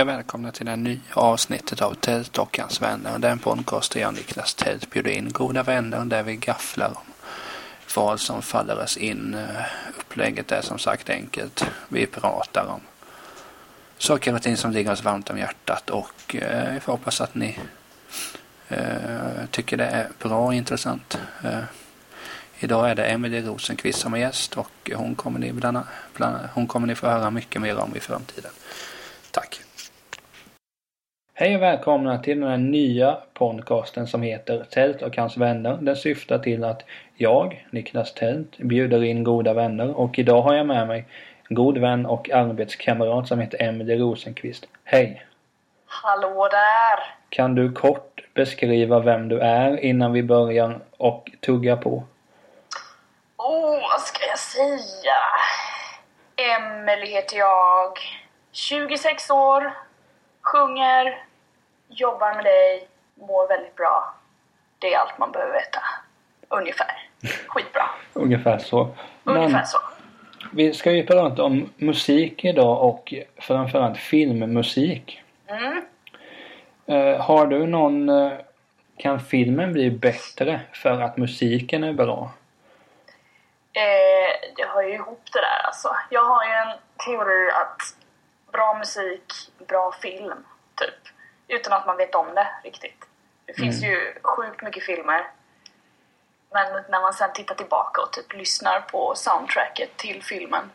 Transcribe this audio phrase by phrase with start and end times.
[0.00, 3.18] Hej och välkomna till det nya avsnittet av Tält och hans vänner.
[3.18, 7.12] Den podcast där jag och Niklas Tält bjuder in goda vänner där vi gafflar om
[7.96, 9.36] vad som faller oss in.
[9.98, 11.66] Upplägget är som sagt enkelt.
[11.88, 12.80] Vi pratar om
[13.98, 17.58] saker och ting som ligger oss varmt om hjärtat och eh, jag hoppas att ni
[18.68, 21.18] eh, tycker det är bra och intressant.
[21.44, 21.62] Eh,
[22.58, 25.78] idag är det Emelie Rosenqvist som är gäst och hon kommer ni, bland,
[26.14, 28.50] bland, hon kommer ni få höra mycket mer om i framtiden.
[29.30, 29.60] Tack!
[31.40, 35.78] Hej och välkomna till den här nya podcasten som heter Tält och hans vänner.
[35.80, 36.82] Den syftar till att
[37.14, 41.06] jag, Niklas Tält, bjuder in goda vänner och idag har jag med mig
[41.48, 44.66] en god vän och arbetskamrat som heter Emelie Rosenqvist.
[44.84, 45.26] Hej!
[45.86, 47.14] Hallå där!
[47.28, 52.04] Kan du kort beskriva vem du är innan vi börjar och tugga på?
[53.36, 55.20] Åh, oh, vad ska jag säga?
[56.36, 57.92] Emelie heter jag.
[58.52, 59.72] 26 år.
[60.42, 61.29] Sjunger.
[61.90, 62.88] Jobbar med dig.
[63.14, 64.14] Mår väldigt bra.
[64.78, 65.80] Det är allt man behöver veta.
[66.48, 67.08] Ungefär.
[67.46, 67.90] Skitbra.
[68.12, 68.94] Ungefär så.
[69.24, 69.78] Ungefär Men, så.
[70.52, 75.22] Vi ska ju prata om musik idag och framförallt filmmusik.
[75.46, 75.84] Mm.
[76.88, 78.08] Uh, har du någon...
[78.08, 78.32] Uh,
[78.96, 82.30] kan filmen bli bättre för att musiken är bra?
[83.72, 85.96] Eh, det hör ju ihop det där alltså.
[86.10, 87.96] Jag har ju en teori att
[88.52, 89.32] bra musik,
[89.68, 90.44] bra film,
[90.74, 91.12] typ.
[91.50, 93.04] Utan att man vet om det riktigt.
[93.46, 93.90] Det finns mm.
[93.90, 95.26] ju sjukt mycket filmer.
[96.52, 100.70] Men när man sen tittar tillbaka och typ lyssnar på soundtracket till filmen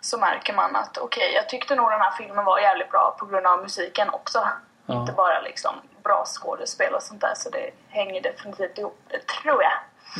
[0.00, 3.16] så märker man att okej, okay, jag tyckte nog den här filmen var jävligt bra
[3.18, 4.48] på grund av musiken också.
[4.86, 5.00] Ja.
[5.00, 5.74] Inte bara liksom
[6.04, 7.34] bra skådespel och sånt där.
[7.36, 9.72] Så det hänger definitivt ihop, det tror jag.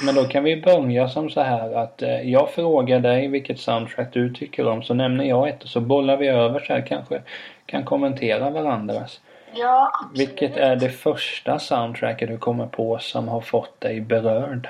[0.04, 4.12] Men då kan vi börja som så här att eh, jag frågar dig vilket soundtrack
[4.12, 7.22] du tycker om så nämner jag ett och så bollar vi över så här kanske
[7.66, 9.21] kan kommentera varandras.
[9.53, 10.29] Ja, absolut.
[10.29, 14.69] Vilket är det första soundtracket du kommer på som har fått dig berörd?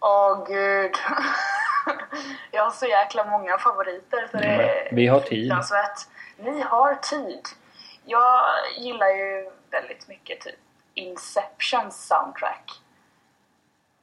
[0.00, 0.92] Åh oh, gud.
[2.50, 5.52] jag har så jäkla många favoriter så det är Vi har tid.
[6.38, 7.40] Ni har tid.
[8.04, 8.44] Jag
[8.78, 10.54] gillar ju väldigt mycket typ
[10.94, 12.70] Inceptions soundtrack.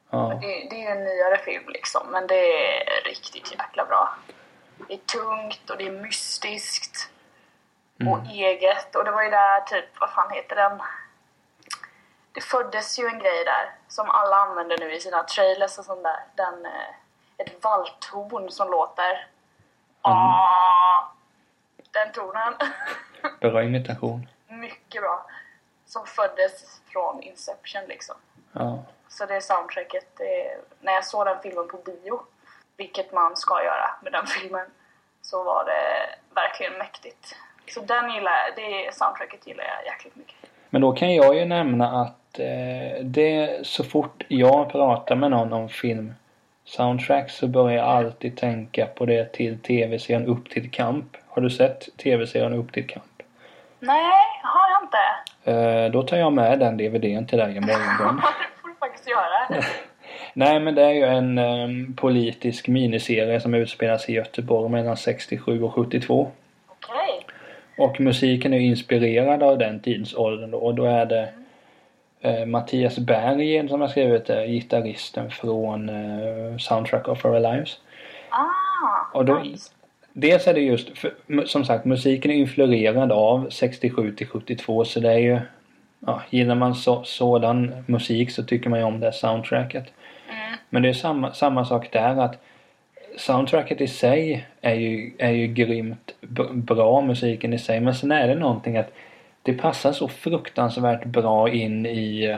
[0.09, 0.39] Ja.
[0.41, 4.15] Det, det, är ju en nyare film liksom, men det är riktigt jäkla bra.
[4.87, 7.10] Det är tungt och det är mystiskt.
[8.01, 8.13] Mm.
[8.13, 8.95] Och eget.
[8.95, 10.81] Och det var ju där typ, vad fan heter den?
[12.31, 16.03] Det föddes ju en grej där som alla använder nu i sina trailers och sånt
[16.03, 16.23] där.
[16.35, 16.95] Den, eh,
[17.37, 19.11] ett valthorn som låter.
[19.11, 20.17] Mm.
[20.17, 21.11] Ah,
[21.91, 22.53] den tonen.
[23.39, 24.27] Bra imitation.
[24.47, 25.25] Mycket bra.
[25.85, 28.15] Som föddes från Inception liksom.
[28.51, 28.83] Ja.
[29.07, 30.05] Så det soundtracket.
[30.17, 32.21] Det är, när jag såg den filmen på bio,
[32.77, 34.67] vilket man ska göra med den filmen,
[35.21, 37.35] så var det verkligen mäktigt.
[37.73, 40.35] Så den gillar jag, det soundtracket gillar jag jäkligt mycket.
[40.69, 45.53] Men då kan jag ju nämna att eh, det så fort jag pratar med någon
[45.53, 46.13] om film
[46.65, 51.17] soundtrack så börjar jag alltid tänka på det till tv-serien Upp till kamp.
[51.27, 53.05] Har du sett tv-serien Upp till kamp?
[53.79, 54.11] Nej,
[54.43, 54.97] har jag inte.
[55.51, 58.21] Eh, då tar jag med den DVDn till dig imorgon.
[58.81, 59.63] faktiskt göra.
[60.33, 64.97] Nej men det är ju en um, politisk miniserie som utspelar sig i Göteborg mellan
[64.97, 66.31] 67 och 72.
[67.77, 70.57] Och musiken är inspirerad av den tidsåldern då.
[70.57, 71.29] Och då är det
[72.25, 77.77] uh, Mattias Berggren som har skrivit det, gitarristen från uh, Soundtrack of Our Lives.
[78.29, 79.71] Ah, och då, nice.
[80.13, 81.13] Dels är det just, för,
[81.45, 85.39] som sagt musiken är influerad av 67 till 72 så det är ju
[85.99, 89.85] ja, gillar man så, sådan musik så tycker man ju om det soundtracket.
[90.29, 90.57] Mm.
[90.69, 92.41] Men det är samma, samma sak där att
[93.21, 96.15] soundtracket i sig är ju, är ju grymt
[96.53, 98.93] bra musiken i sig men sen är det någonting att
[99.43, 102.37] det passar så fruktansvärt bra in i,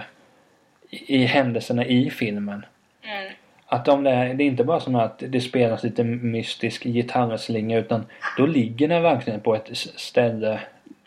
[0.90, 2.66] i händelserna i filmen.
[3.04, 3.34] Mm.
[3.66, 7.78] Att om det, är, det är inte bara som att det spelas lite mystisk gitarrslinga
[7.78, 8.06] utan
[8.38, 10.60] då ligger den verkligen på ett ställe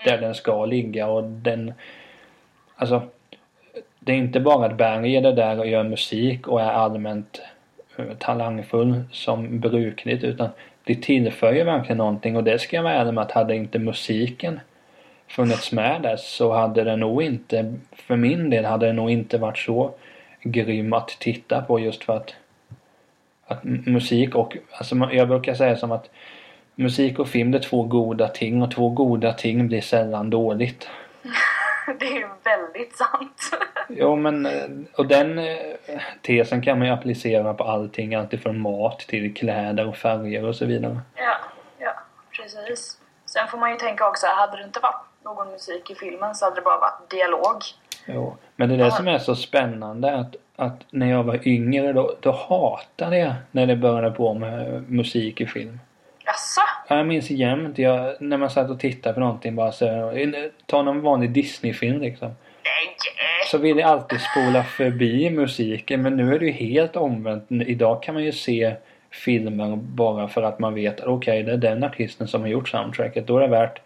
[0.04, 0.20] där mm.
[0.20, 1.72] den ska ligga och den
[2.76, 3.02] Alltså
[4.00, 7.40] det är inte bara att Berg är där och gör musik och är allmänt
[7.96, 10.48] Eh, talangfull som brukligt utan
[10.84, 13.78] det tillför ju verkligen någonting och det ska jag vara ärlig med att hade inte
[13.78, 14.60] musiken
[15.28, 19.38] funnits med där så hade det nog inte, för min del hade det nog inte
[19.38, 19.94] varit så
[20.42, 22.34] grym att titta på just för att,
[23.46, 26.10] att musik och, alltså jag brukar säga som att
[26.74, 30.88] musik och film det är två goda ting och två goda ting blir sällan dåligt.
[31.98, 33.50] det är väldigt sant.
[33.88, 35.56] jo men eh, och den eh,
[36.22, 38.14] tesen kan man ju applicera på allting.
[38.14, 41.00] Alltifrån mat till kläder och färger och så vidare.
[41.14, 41.36] Ja,
[41.78, 41.92] ja
[42.36, 43.00] precis.
[43.24, 46.44] Sen får man ju tänka också, hade det inte varit någon musik i filmen så
[46.44, 47.62] hade det bara varit dialog.
[48.06, 48.36] Jo.
[48.56, 52.16] Men det är det som är så spännande att, att när jag var yngre då,
[52.20, 55.80] då hatade jag när det började på med musik i film.
[56.26, 56.60] Jaså?
[56.88, 60.12] Ja, Jag minns jämt jag, när man satt och tittade på någonting bara så
[60.66, 62.28] Ta någon vanlig Disney-film liksom.
[62.64, 62.96] Nej!
[63.50, 67.46] Så vill jag alltid spola förbi musiken men nu är det ju helt omvänt.
[67.50, 68.74] Idag kan man ju se
[69.10, 72.68] filmer bara för att man vet att okej det är den artisten som har gjort
[72.68, 73.26] soundtracket.
[73.26, 73.80] Då är det värt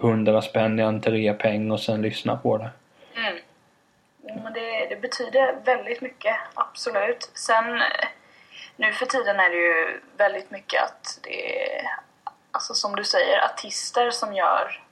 [0.00, 2.70] 100 spänn i entrépeng och sen lyssna på det.
[3.16, 3.38] Mm.
[4.42, 7.30] Men det, det betyder väldigt mycket, absolut.
[7.34, 8.08] Sen eh,
[8.76, 11.82] nu för tiden är det ju väldigt mycket att det är,
[12.50, 14.82] alltså som du säger, artister som gör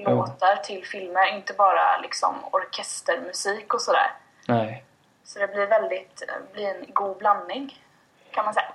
[0.00, 0.10] Ja.
[0.10, 4.10] låtar till filmer, inte bara liksom orkestermusik och sådär.
[4.48, 4.84] Nej.
[5.24, 7.78] Så det blir väldigt, blir en god blandning,
[8.30, 8.72] kan man säga.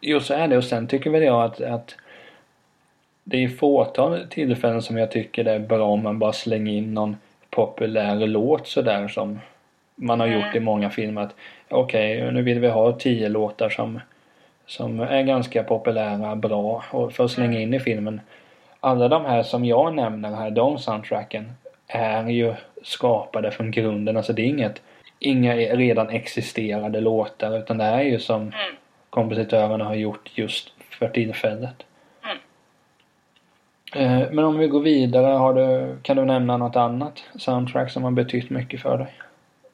[0.00, 1.94] Jo så är det och sen tycker väl jag att, att
[3.24, 6.94] det är fåtal tillfällen som jag tycker det är bra om man bara slänger in
[6.94, 7.16] någon
[7.50, 9.40] populär låt sådär som
[9.94, 11.22] man har gjort i många filmer.
[11.22, 11.34] att
[11.74, 14.00] Okej, nu vill vi ha tio låtar som,
[14.66, 18.20] som är ganska populära, bra och för att slänga in i filmen.
[18.80, 21.52] Alla de här som jag nämner här, de soundtracken,
[21.86, 24.16] är ju skapade från grunden.
[24.16, 24.82] Alltså det är inget,
[25.18, 28.52] inga redan existerande låtar utan det är ju som Mm.
[29.10, 31.86] kompositörerna har gjort just för tillfället.
[32.24, 32.36] Mm.
[34.22, 38.10] Eh, Men om vi går vidare, du, kan du nämna något annat soundtrack som har
[38.10, 39.12] betytt mycket för dig?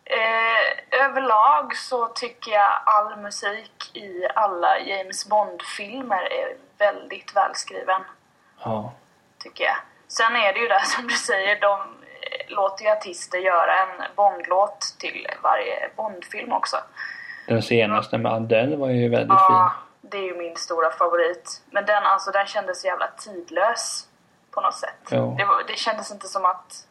[0.04, 0.59] Eh,
[1.04, 8.02] överlag så tycker jag all musik i alla James Bond-filmer är väldigt välskriven.
[8.64, 8.92] Ja.
[9.38, 9.76] tycker jag.
[10.08, 14.02] Sen är det ju där som du säger, de eh, låter ju artister göra en
[14.16, 16.76] Bond-låt till varje Bond-film också.
[17.46, 20.10] Den senaste med Adele var ju väldigt Ja, fin.
[20.10, 21.62] det är ju min stora favorit.
[21.70, 24.06] Men den, alltså, den kändes så jävla tidlös
[24.50, 24.94] på något sätt.
[25.10, 26.86] Det, var, det kändes inte som att,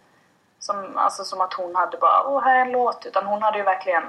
[0.60, 3.06] som, alltså, som att hon hade bara åh här är en låt.
[3.06, 4.04] Utan hon hade ju verkligen,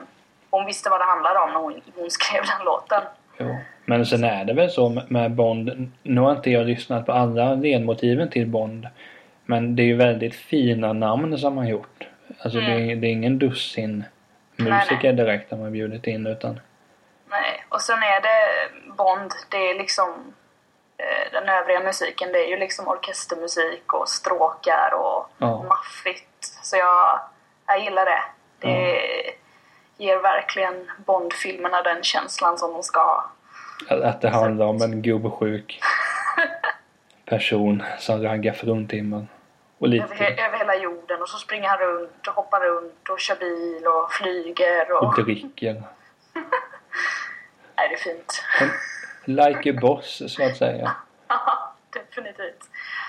[0.51, 3.03] hon visste vad det handlade om när hon, hon skrev den låten.
[3.39, 3.57] Jo.
[3.85, 5.93] Men sen är det väl så med- Bond.
[6.03, 8.89] Nu har inte jag lyssnat på alla ledmotiven till Bond.
[9.45, 12.07] Men det är ju väldigt fina namn som har gjort.
[12.39, 14.05] Alltså det, är, det är ingen dussin
[14.57, 16.61] musiker direkt de har bjudit in utan
[17.31, 20.35] Nej, och sen är det Bond, det är liksom
[20.99, 25.63] eh, den övriga musiken, det är ju liksom orkestermusik och stråkar och Ja.
[25.69, 26.27] maffigt.
[26.63, 27.21] Så jag,
[27.67, 28.23] jag gillar det.
[28.59, 29.01] Det
[29.97, 33.31] ger verkligen Bond-filmerna den känslan som de ska ha.
[33.89, 35.81] att, att det handlar om en gubbsjuk
[37.25, 39.27] person som raggar fruntimmer.
[39.79, 43.09] Och Över, lite he- över hela jorden och så springer han runt och hoppar runt
[43.09, 45.03] och kör bil och flyger och...
[45.03, 45.73] och dricker.
[47.77, 48.43] Nej, det är fint.
[49.25, 50.93] Like a boss så att säga.
[51.29, 52.69] Ja, definitivt.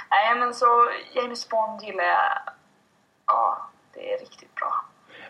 [0.09, 2.53] Nej, men så James Bond gillar jag.
[3.31, 3.57] Ja,
[3.93, 4.73] det är riktigt bra.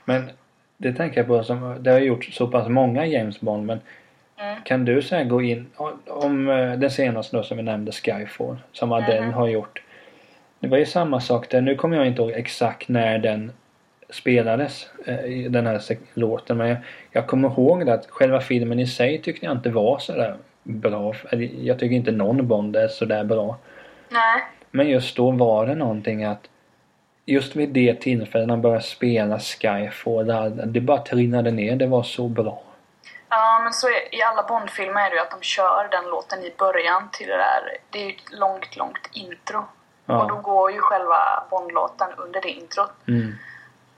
[0.05, 0.29] Men
[0.77, 3.79] det tänker jag på som, det har gjort så pass många James Bond men
[4.37, 4.61] Mm.
[4.63, 5.67] kan du så här gå in
[6.07, 9.33] om eh, den senaste då som vi nämnde Skyfall som Adele Mhm.
[9.33, 9.81] har gjort.
[10.59, 11.61] Det var ju samma sak där.
[11.61, 13.51] Nu kommer jag inte ihåg exakt när den
[14.09, 15.81] spelades eh, den här
[16.13, 16.77] låten men jag,
[17.11, 20.35] jag kommer ihåg det att själva filmen i sig tyckte jag inte var så där
[20.63, 21.13] bra.
[21.61, 23.57] Jag tycker inte någon Bond är så där bra.
[24.09, 24.41] Nej,
[24.71, 26.49] Men just då var det någonting att
[27.31, 31.75] Just vid det tillfället när de började spela Skyfall, där det bara trillade ner.
[31.75, 32.61] Det var så bra.
[33.29, 36.43] Ja, men så är, i alla Bond-filmer är det ju att de kör den låten
[36.43, 37.77] i början till det där.
[37.89, 39.63] Det är ju ett långt, långt intro.
[40.05, 40.21] Ja.
[40.21, 42.91] Och då går ju själva Bond-låten under det introt.
[43.07, 43.35] Mm.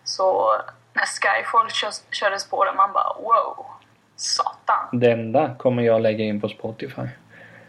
[0.03, 0.51] Så
[0.93, 3.65] när Skyfall körs, kördes på den, man bara wow,
[4.15, 4.99] satan.
[4.99, 7.07] Det enda kommer jag lägga in på Spotify.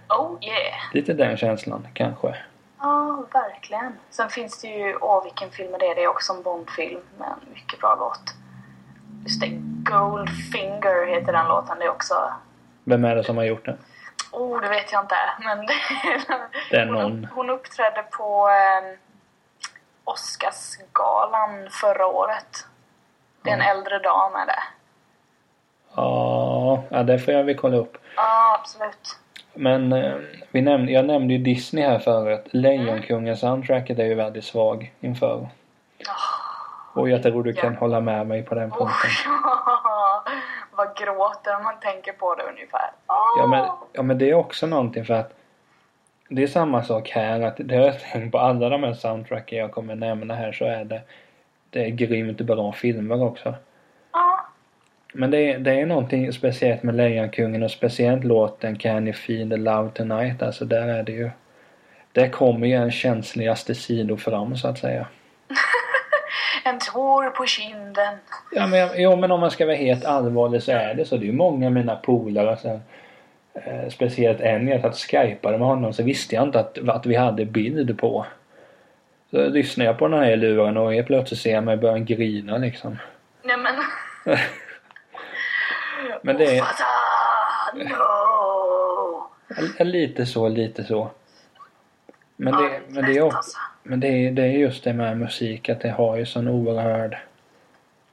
[0.08, 0.74] Oh yeah.
[0.92, 2.36] Lite den känslan kanske.
[2.84, 3.98] Ja, verkligen.
[4.10, 5.94] Sen finns det ju, åh vilken film är det?
[5.94, 8.34] Det är också en Bond-film med en mycket bra låt.
[9.22, 9.48] Just det,
[9.90, 11.78] Goldfinger heter den låten.
[11.78, 12.32] Det är också
[12.84, 13.76] Vem är det som har gjort det?
[14.32, 15.14] Oh, det vet jag inte.
[15.44, 15.66] Men
[16.70, 17.28] det, är hon, någon.
[17.34, 18.98] hon uppträdde på eh,
[20.04, 22.66] Oscarsgalan förra året.
[23.42, 24.62] Det är en äldre dam är det.
[25.96, 27.96] Ja det får jag väl kolla upp.
[28.16, 29.18] Ja, absolut.
[29.54, 30.14] Men eh,
[30.50, 32.44] vi nämnde, jag nämnde ju Disney här förut.
[32.50, 35.48] Lejonkungen-soundtracket är ju väldigt svag inför.
[36.94, 37.78] Och jag tror du kan Ja.
[37.80, 39.10] hålla med mig på den Oh, punkten.
[40.76, 42.90] Vad gråter man tänker på det ungefär.
[43.38, 43.74] Ja men, Åh!
[43.92, 45.32] ja men det är också någonting för att
[46.28, 49.58] det är samma sak här att det har jag tänkt på alla de här soundtracken
[49.58, 51.00] jag kommer nämna här så är det
[51.70, 53.54] det är grymt bra filmer också.
[55.16, 59.50] Men det är, det är någonting speciellt med Lejonkungen och speciellt låten Can you feel
[59.50, 61.30] the love tonight alltså där är det ju
[62.14, 65.06] det kommer ju en känsligaste sidor fram så att säga.
[66.66, 68.14] En tår på kinden.
[68.52, 71.16] Ja men, jo, men om man ska vara helt allvarlig så är det så.
[71.16, 72.80] Det är ju många av mina polare sen.
[73.54, 77.14] Eh, speciellt en jag satt skypade med honom så visste jag inte att, att vi
[77.14, 78.26] hade bild på.
[79.30, 82.58] Så lyssnade jag på den här luren och helt plötsligt ser jag mig börja grina
[82.58, 82.98] liksom.
[83.42, 83.74] Nej men...
[86.24, 86.84] Men det är- Mufasa,
[89.74, 89.84] no!
[89.84, 91.10] Lite så, lite så.
[92.36, 93.58] Men Ja, det, men det är alltså.
[93.82, 97.16] men det är, det är just det med musik att det har ju sån oerhörd...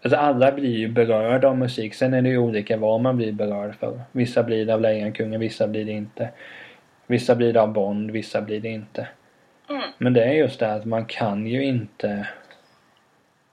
[0.03, 1.93] Alltså alla blir ju berörda av musik.
[1.93, 4.01] Sen är det ju olika vad man blir berörd för.
[4.11, 6.29] Vissa blir det av Lejonkungen, vissa blir det inte.
[7.07, 9.07] Vissa blir det av Bond, vissa blir det inte.
[9.69, 9.81] Mm.
[9.97, 12.27] Men det är just det att man kan ju inte...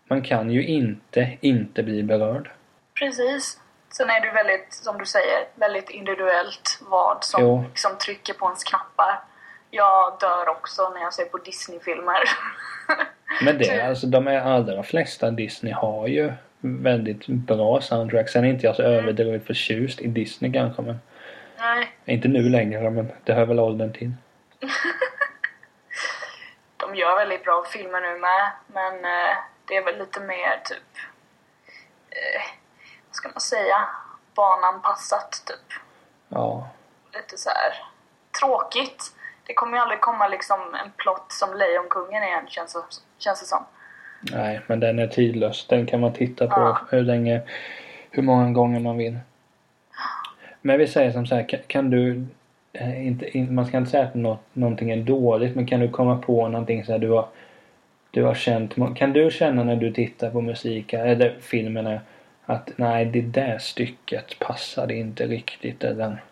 [0.08, 2.50] Man kan ju inte inte bli berörd.
[2.98, 3.60] Precis.
[3.98, 7.64] Sen är det väldigt, som du säger, väldigt individuellt vad som Jo.
[7.68, 9.20] liksom trycker på ens knappar.
[9.70, 12.18] Jag dör också när jag ser på Disney-filmer.
[13.44, 13.84] Men det, Typ.
[13.84, 18.28] alltså de är allra flesta Disney har ju väldigt bra soundtrack.
[18.28, 21.00] Sen är inte jag så överdrivet förtjust i Disney kanske men
[21.58, 24.12] Nej, inte nu längre men det hör väl åldern till.
[26.76, 29.36] de gör väldigt bra filmer nu med, men eh,
[29.68, 30.82] det är väl lite mer typ...
[33.18, 33.76] Ska man säga?
[34.34, 35.68] Bananpassat, typ.
[36.28, 36.68] Ja.
[37.14, 37.72] Lite så här
[38.40, 39.12] tråkigt.
[39.46, 42.76] Det kommer ju aldrig komma liksom en plott som Lejonkungen igen, känns
[43.18, 43.64] känns det som.
[44.20, 45.66] Nej men den är tidlös.
[45.66, 46.78] Den kan man titta på Ja.
[46.90, 47.40] hur länge,
[48.10, 49.18] hur många gånger man vill.
[50.60, 52.26] Men vi säger som så här, kan, kan du
[52.72, 55.88] eh, inte, in, man ska inte säga att något, någonting är dåligt men kan du
[55.88, 57.28] komma på någonting så här du har
[58.10, 62.00] du har känt, kan du känna när du tittar på musik eller filmerna
[62.48, 66.22] att nej det där stycket passade inte riktigt eller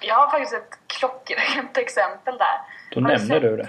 [0.00, 2.58] Jag har faktiskt ett klockrent exempel där.
[2.90, 3.68] då Har du nämner sett- du det.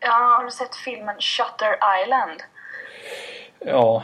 [0.00, 2.42] Ja, har du sett filmen Shutter Island?
[3.58, 4.02] Ja,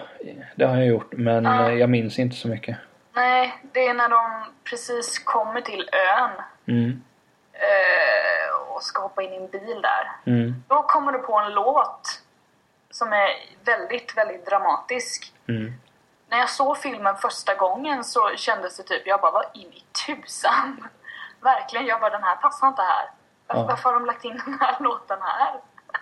[0.55, 2.77] det har jag gjort men eh, jag minns inte så mycket.
[3.15, 6.31] Nej, det är när de precis kommer till ön
[6.67, 7.03] Mm,
[7.53, 10.33] eh, och ska hoppa in i en bil där.
[10.33, 12.23] mm, Då kommer du på en låt
[12.91, 13.29] som är
[13.65, 15.33] väldigt, väldigt dramatisk.
[16.33, 19.85] När jag såg filmen första gången så kändes det typ, jag bara vad in i
[20.07, 20.89] tusan.
[21.41, 23.11] Verkligen, jag bara den här passar inte här.
[23.47, 25.61] Varför, varför har de lagt in den här låten här?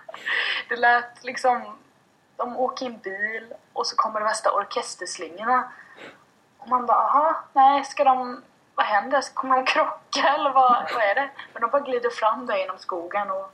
[0.68, 1.78] Det lät liksom,
[2.36, 5.72] de åker i en bil och så kommer det värsta orkesterslingorna.
[6.58, 8.42] Och man bara, aha, nej, ska de,
[8.74, 9.34] vad händer?
[9.34, 11.30] Kommer de krocka eller vad, vad är det?
[11.52, 13.52] Men de bara glider fram där genom skogen och,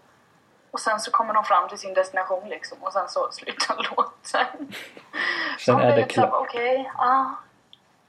[0.77, 4.75] och sen så kommer de fram till sin destination liksom och sen så slutar låten.
[5.59, 6.31] Sen är det klart.
[6.33, 7.37] Okej, ja.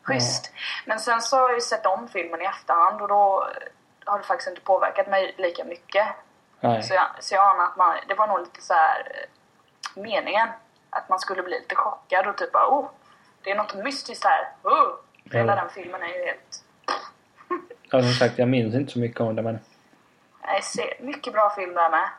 [0.03, 0.51] Schysst.
[0.86, 3.47] Men sen så har jag ju sett om filmen i efterhand och då
[4.05, 6.07] har det faktiskt inte påverkat mig lika mycket.
[6.59, 6.83] Nej.
[6.83, 10.47] Så jag, så jag anar att man, det var nog lite så här eh, meningen.
[10.89, 12.89] Att man skulle bli lite chockad och typ bara, oh,
[13.43, 14.47] det är något mystiskt här.
[14.63, 14.93] Oh.
[15.31, 16.63] Hela den filmen är ju helt...
[17.91, 19.59] Ja, som sagt, jag minns inte så mycket om det men
[20.41, 22.09] Nej, mycket bra film där med.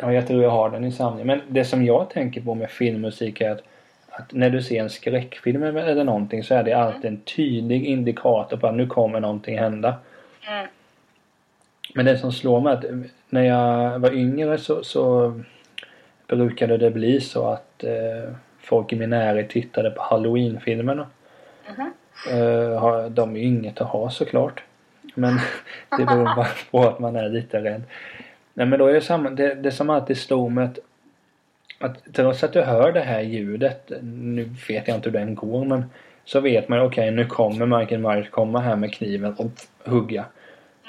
[0.00, 1.26] Ja, jag tror jag har den i samling.
[1.26, 3.62] Men det som jag tänker på med filmmusik är att,
[4.10, 8.56] att när du ser en skräckfilm eller någonting så är det alltid en tydlig indikator
[8.56, 9.94] på att nu kommer någonting hända.
[10.48, 10.66] Mm.
[11.94, 12.84] Men det som slår mig är att
[13.30, 15.34] när jag var yngre så, så
[16.28, 21.06] brukade det bli så att eh, folk i min närhet tittade på Halloween-filmerna.
[21.76, 21.92] Mhm.
[22.30, 24.62] Eh, har- de är ju inget att ha såklart.
[25.14, 25.34] Men
[25.98, 27.82] det beror bara på att man är lite rädd.
[28.56, 30.78] Nej men då är det samma, det, det som alltid slår mig att,
[31.78, 35.64] att trots att du hör det här ljudet, nu vet jag inte hur den går
[35.64, 35.84] men
[36.24, 39.50] så vet man okej nu kommer Michael Myers komma här med kniven och
[39.90, 40.24] hugga.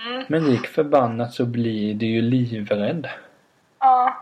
[0.05, 0.23] Mm.
[0.27, 3.09] Men lik förbannat så blir du ju livrädd.
[3.79, 4.17] Ja,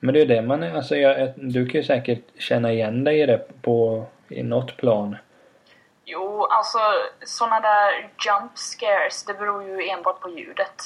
[0.00, 3.20] Men det är det man är, alltså jag, du kan ju säkert känna igen dig
[3.20, 5.16] i det på, i något plan.
[6.04, 6.78] Jo, alltså
[7.24, 10.82] såna där jump scares, det beror ju enbart på ljudet.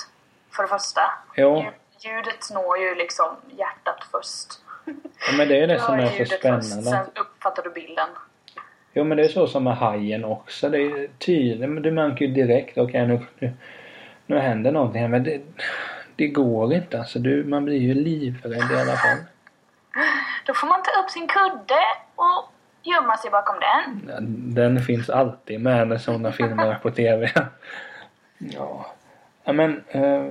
[0.56, 1.00] För det första.
[1.36, 1.64] Jo.
[2.04, 4.48] Ljud- Ljudet når ju liksom hjärtat först.
[4.84, 6.62] Ja, men det är det som är så spännande.
[6.62, 8.08] Först, sen uppfattar du bilden.
[8.92, 10.68] Jo men det är så som med hajen också.
[10.68, 13.52] Det är tydligt, men du märker ju direkt, okej nu, nu,
[14.26, 15.40] nu händer någonting här men det,
[16.16, 17.18] det går inte alltså.
[17.18, 19.18] Du, man blir ju livrädd i alla fall.
[20.46, 21.80] Då får man ta upp sin kudde
[22.16, 24.00] och gömma sig bakom den.
[24.54, 27.30] Den finns alltid med när sådana filmer på TV.
[28.38, 28.86] Ja.
[29.44, 30.26] men, eh,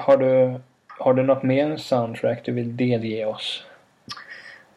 [0.00, 0.60] har du,
[0.98, 3.66] har du något mer soundtrack du vill delge oss?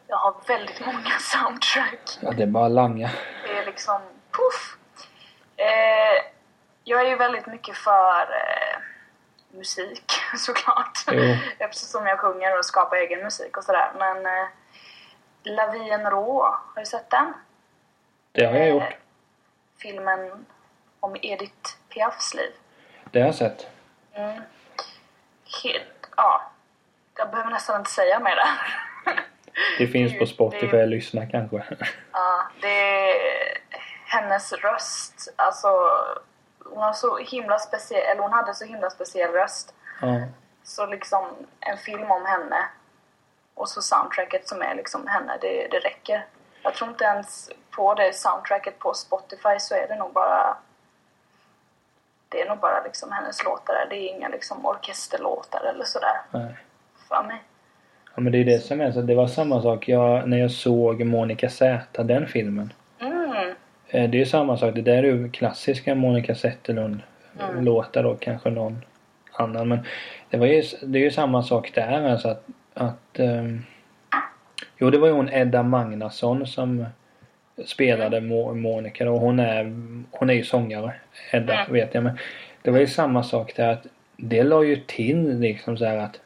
[0.06, 2.18] Jag har väldigt många soundtrack.
[2.20, 3.10] Ja, det är bara langa.
[3.46, 4.76] Det är liksom puff.
[5.56, 6.24] Eh,
[6.84, 8.78] jag är ju väldigt mycket för eh,
[9.50, 10.98] musik såklart.
[11.12, 11.36] Jo.
[11.58, 13.90] Eftersom jag sjunger och skapar egen musik och sådär.
[13.98, 14.48] Men eh,
[15.42, 17.32] La vie en rå, har du sett den?
[18.32, 18.96] Det har jag Eh, gjort.
[19.82, 20.46] Filmen
[21.00, 22.50] om Edith Piafs liv.
[23.10, 23.66] Det har jag sett.
[24.12, 24.42] Mm.
[26.16, 26.42] Ja.
[27.16, 28.48] Jag behöver nästan inte säga mer där.
[29.78, 31.64] Det finns på Spotify, det- lyssna kanske.
[32.12, 33.58] Ja, det är
[34.06, 35.32] hennes röst.
[35.36, 35.68] Alltså,
[36.64, 39.74] hon har så himla speciell, eller hon hade så himla speciell röst.
[40.00, 40.08] Ja.
[40.62, 41.26] Så liksom
[41.60, 42.68] en film om henne
[43.54, 46.26] och så soundtracket som är liksom henne, det, det räcker.
[46.62, 50.56] Jag tror inte ens på det soundtracket på Spotify så är det nog bara
[52.28, 53.86] det är nog bara liksom hennes låtar där.
[53.90, 56.54] Det är inga liksom orkesterlåtar eller sådär Nej.
[57.08, 57.42] för mig.
[58.14, 59.00] Ja men det är det som är så.
[59.00, 62.72] Det var samma sak jag, när jag såg Monica Z, den filmen.
[63.00, 63.54] Mm,
[63.90, 64.74] Eh, Det är ju samma sak.
[64.74, 67.00] Det där är ju klassiska Monica Zetterlund
[67.40, 67.64] Mm.
[67.64, 68.84] låtar då kanske någon
[69.32, 69.68] annan.
[69.68, 69.78] Men
[70.30, 72.44] det, var ju, det är ju samma sak där alltså att,
[72.74, 73.62] att ehm,
[74.78, 76.86] Jo det var ju hon Edda Magnusson som
[77.64, 79.16] spelade Mo, Monica då.
[79.16, 79.64] Hon är,
[80.10, 80.94] hon är ju sångare.
[81.32, 81.72] Edda Mm.
[81.72, 82.18] vet jag men
[82.62, 83.86] det var ju samma sak där att
[84.16, 86.20] det la ju till liksom så att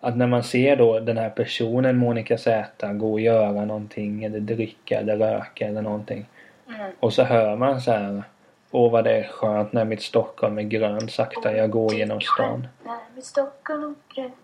[0.00, 4.40] att när man ser då den här personen Monica Z gå och göra någonting eller
[4.40, 6.26] dricka eller röka eller någonting.
[6.68, 6.90] mm.
[7.00, 8.22] Och så hör man så här.
[8.70, 12.68] Åh vad det är skönt när mitt Stockholm är grönt sakta jag går genom stan.
[12.84, 14.34] Nej, mitt Stockholm och grönt.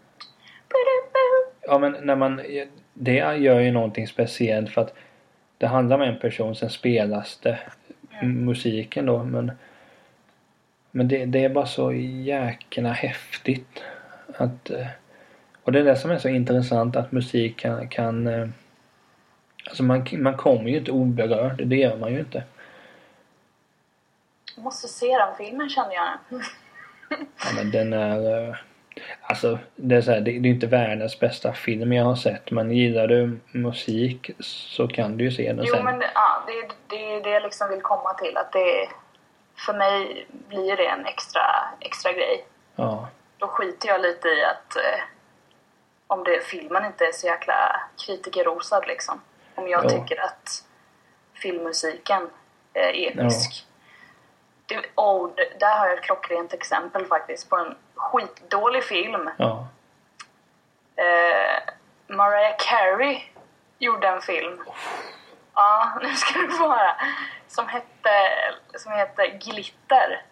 [1.60, 2.40] Ja men när man,
[2.94, 4.94] det gör ju någonting speciellt för att
[5.58, 7.58] det handlar om en person, sen spelas det
[8.22, 9.52] musiken då men
[10.90, 13.82] men det, det är bara så jäkla häftigt
[14.36, 14.86] att eh,
[15.62, 18.48] och det är det som är så intressant att musik kan, kan eh,
[19.66, 22.44] alltså man, man kommer ju inte oberörd, det gör man ju inte.
[24.56, 26.18] Jag måste se den filmen kände jag.
[27.10, 28.60] Ja, men den är...
[29.20, 32.50] Alltså, det är, så här, det, det är inte världens bästa film jag har sett.
[32.50, 35.84] Men gillar du musik så kan du ju se den Jo sen.
[35.84, 38.36] men det- ja, det, är- det är det jag liksom vill komma till.
[38.36, 38.88] Att det,
[39.66, 41.40] för mig blir det en extra,
[41.80, 42.46] extra grej.
[42.76, 43.08] Ja.
[43.38, 45.00] Då skiter jag lite i att eh,
[46.06, 49.20] om det, filmen inte är så jäkla kritikerrosad liksom.
[49.54, 49.88] Om jag Ja.
[49.88, 50.64] tycker att
[51.34, 52.28] filmmusiken
[52.74, 53.66] är episk.
[54.66, 59.30] Det, oh, där har jag ett klockrent exempel faktiskt på en skitdålig film.
[59.38, 59.66] Ja.
[60.96, 61.62] Eh,
[62.06, 63.22] Mariah Carey
[63.78, 64.62] gjorde en film.
[65.54, 66.96] Ja, nu ska du få höra.
[67.48, 68.10] Som hette,
[68.74, 70.22] som hette Glitter.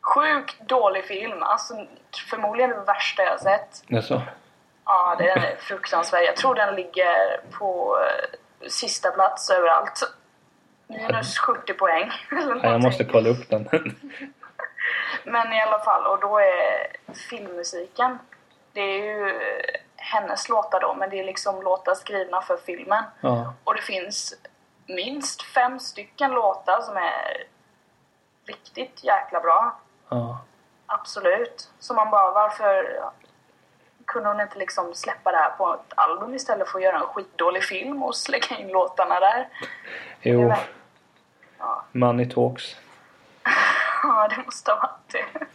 [0.00, 1.42] Sjukt dålig film.
[1.42, 1.86] Alltså
[2.30, 3.82] förmodligen det värsta jag har sett.
[3.88, 4.22] Det är så.
[4.84, 6.22] Ja, den är fruktansvärd.
[6.22, 10.02] Jag tror den ligger på eh, sista plats överallt.
[10.90, 12.10] Minus 70 poäng.
[12.30, 13.68] Ja, jag måste kolla upp den.
[15.24, 16.86] Men i alla fall, och då är
[17.30, 18.18] filmmusiken,
[18.72, 19.40] det är ju
[19.96, 23.04] hennes låtar då, men det är liksom låtar skrivna för filmen.
[23.20, 23.54] ja.
[23.64, 24.34] Och det finns
[24.86, 27.44] minst fem stycken låtar som är
[28.46, 29.80] riktigt jäkla bra.
[30.08, 30.40] Ja.
[30.86, 31.70] Absolut.
[31.78, 33.00] Så man bara, varför
[34.06, 37.06] kunde hon inte liksom släppa det här på ett album istället för att göra en
[37.06, 39.48] skitdålig film och släcka in låtarna där?
[40.20, 40.52] Jo.
[41.92, 42.76] Money talks.
[44.02, 45.46] Ja, det måste ha varit det.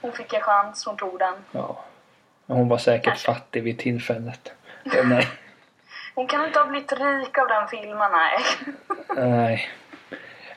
[0.00, 1.34] Hon fick en chans, hon tog den.
[1.52, 1.84] Ja.
[2.46, 3.34] Hon var säkert Kanske.
[3.34, 4.52] fattig vid tillfället.
[5.04, 5.28] Nej.
[6.14, 8.38] Hon kan inte ha blivit rik av den filmen, nej.
[9.16, 9.68] Nej.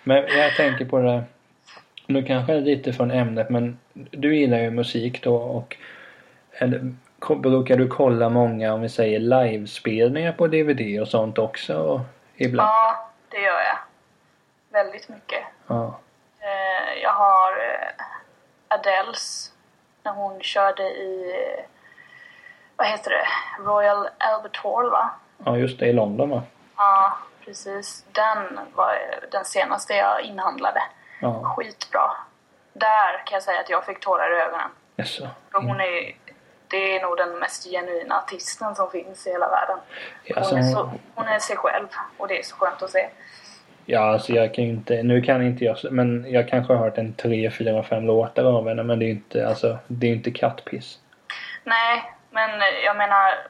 [0.03, 1.23] Men jag tänker på det.
[2.05, 5.77] Nu kanske det är lite från ämnet men du gillar ju musik då och
[6.51, 6.93] eller,
[7.35, 12.01] brukar du kolla många om vi säger livespelningar på DVD och sånt också och
[12.35, 12.69] ibland?
[12.69, 13.77] Ja, det gör jag.
[14.83, 15.43] Väldigt mycket.
[15.67, 15.99] Ja.
[16.39, 18.05] Eh, Jag har eh,
[18.67, 19.51] Adeles
[20.03, 21.33] när hon körde i,
[22.75, 23.27] vad heter det,
[23.63, 25.09] Royal Albert Hall va?
[25.45, 26.43] Ja just det, i London va?
[26.77, 28.05] Ja, precis.
[28.11, 28.97] Den var
[29.31, 30.81] den senaste jag inhandlade.
[31.21, 31.43] Ja.
[31.57, 32.11] Skitbra.
[32.73, 34.69] Där kan jag säga att jag fick tårar i ögonen.
[34.95, 35.27] Jaså?
[35.51, 36.15] För hon är,
[36.67, 39.79] det är nog den mest genuina artisten som finns i hela världen.
[40.35, 41.87] Hon är, så, hon är sig själv
[42.17, 43.09] och det är så skönt att se.
[43.91, 46.97] Ja alltså jag kan ju inte, nu kan inte jag men jag kanske har hört
[46.97, 50.11] en tre, fyra, fem låtar av henne men det är ju inte, alltså det är
[50.11, 50.99] inte kattpiss.
[51.63, 52.49] Nej, men
[52.85, 53.47] jag menar,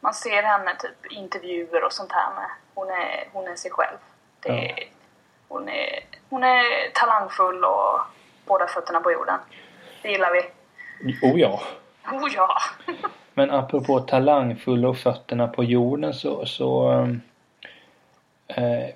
[0.00, 2.50] man ser henne typ intervjuer och sånt här med.
[2.74, 3.96] Hon är, hon är sig själv.
[4.40, 4.84] Det är,
[5.48, 6.00] hon, är,
[6.30, 8.00] hon är talangfull och
[8.46, 9.38] båda fötterna på jorden.
[10.02, 10.40] Det gillar vi.
[11.28, 11.62] Oh ja!
[12.12, 12.56] Oh ja!
[13.34, 17.20] Men apropå talangfull och fötterna på jorden så, så um,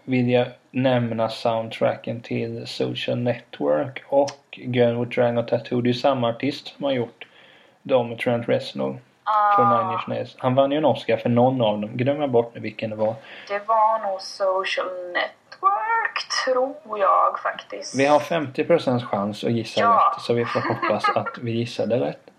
[0.05, 5.81] vill jag nämna soundtracken till Social Network och Girl with Dragon Tattoo.
[5.81, 7.27] Det är samma artist som har gjort
[7.83, 8.99] dem med Trent Reznor
[9.57, 10.37] från Nine Inch Nails.
[10.39, 11.97] Han vann ju en Oscar för någon av dem.
[11.97, 13.15] Glömmer jag bort nu vilken det var.
[13.49, 17.99] Det var nog Social Network, tror jag faktiskt.
[17.99, 20.13] Vi har 50% chans att gissa Ja.
[20.17, 22.31] rätt så vi får hoppas att vi gissade rätt.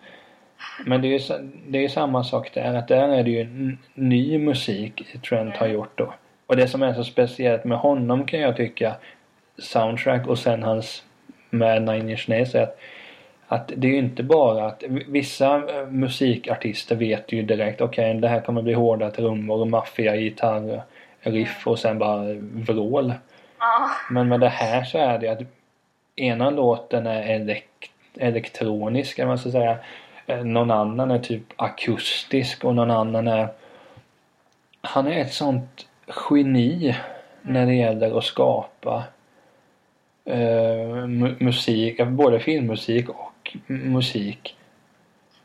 [0.85, 4.37] Men det är ju det är samma sak där att där är det ju ny
[4.37, 6.13] musik Trent har gjort då.
[6.49, 8.95] Och det som är så speciellt med honom kan jag tycka
[9.57, 11.03] soundtrack och sen hans
[11.49, 12.77] med Nine Inch Nails är att,
[13.47, 18.27] att det är ju inte bara att vissa eh, musikartister vet ju direkt okej det
[18.27, 20.81] här kommer bli hårda trummor och maffiga gitarr
[21.21, 23.13] riff och sen bara vrål.
[23.59, 25.39] Ja, Men med det här så är det att
[26.15, 29.77] ena låten är elek- elektronisk, kan man så säga.
[30.27, 33.47] Eh, Någon annan är typ akustisk och någon annan är...
[34.81, 35.85] Han är ett sånt
[36.29, 36.95] geni
[37.41, 39.03] när det gäller att skapa
[40.25, 40.35] eh,
[41.05, 44.57] mu- musik, både filmmusik och musik.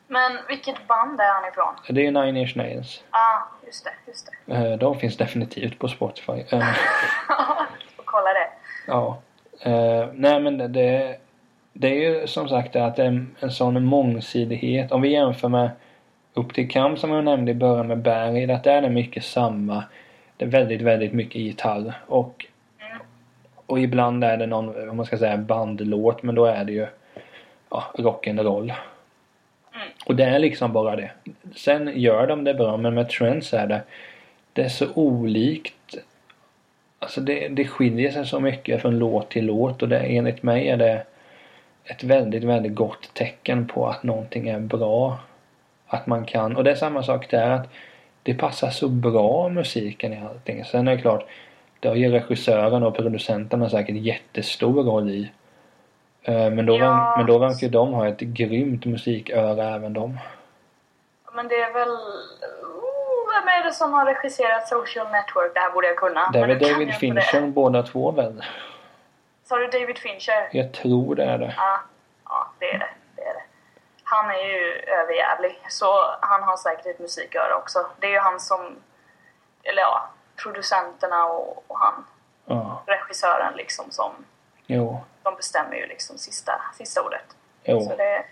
[0.07, 1.75] men vilket band är han ifrån?
[1.89, 3.05] Det är Nine Inch Nails.
[3.11, 4.55] Ja, ah, just det, just det.
[4.55, 6.33] Eh, de finns definitivt på Spotify.
[6.33, 6.61] Eh,
[7.97, 8.49] Får kolla det.
[8.87, 9.19] Ja.
[9.61, 11.17] Eh, nej men det, det,
[11.73, 14.93] det är ju som sagt det att det är en, en sån mångsidighet.
[14.93, 15.71] Om vi jämför med
[16.37, 18.51] Upp till kamp som jag nämnde i början med Barry.
[18.53, 19.85] Att där är det mycket samma.
[20.37, 21.93] Det är väldigt, väldigt mycket gitarr.
[22.07, 22.47] Och,
[23.67, 26.23] och ibland är det någon, om man ska säga bandlåt.
[26.23, 26.87] Men då är det ju
[27.71, 28.63] ja, rock'n'roll.
[28.63, 29.89] Mm.
[30.07, 31.11] Och det är liksom bara det.
[31.57, 33.83] Sen gör de det bra men med Trends är det
[34.55, 35.97] det är så olikt
[36.99, 40.69] Alltså det, det skiljer sig så mycket från låt till låt och det, enligt mig
[40.69, 41.05] är det
[41.85, 45.19] ett väldigt, väldigt gott tecken på att någonting är bra.
[45.87, 47.69] Att man kan, och det är samma sak där att
[48.25, 50.65] det passar så bra musiken i allting.
[50.65, 51.27] Sen är det klart,
[51.81, 55.31] det har ju regissören och producenterna säkert jättestor roll i.
[56.23, 57.15] Eh, Men då, Ja.
[57.17, 60.19] men då verkar ju de ha ett grymt musiköra även de.
[61.35, 61.89] Men det är väl...
[61.89, 65.55] Oh, vem är det som har regisserat Social Network?
[65.55, 66.31] Det här borde jag kunna.
[66.33, 67.47] Det är väl David Fincher det.
[67.47, 68.45] båda två väl?
[69.45, 70.49] Sa du David Fincher?
[70.53, 71.55] Jag tror det är det.
[71.57, 71.81] Ja,
[72.25, 72.89] ja det är det.
[74.05, 75.87] Han är ju överjävlig, så
[76.21, 77.87] han har säkert ett musiköra också.
[78.01, 78.77] Det är ju han som...
[79.63, 80.09] Eller ja,
[80.43, 82.05] producenterna och, och han,
[82.47, 84.13] Ja, regissören liksom, som...
[84.67, 87.25] jo, De bestämmer ju liksom sista, sista ordet.
[87.65, 87.81] jo.
[87.81, 88.25] Så det,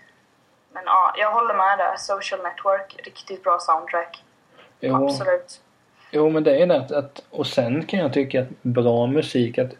[0.71, 1.95] men ja, jag håller med där.
[1.97, 4.23] Social Network, riktigt bra soundtrack.
[4.79, 5.05] jo.
[5.05, 5.61] Absolut.
[6.11, 9.71] Jo men det är det att och sen kan jag tycka att bra musik att